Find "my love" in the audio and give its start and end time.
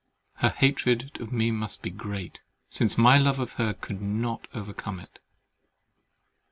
2.97-3.37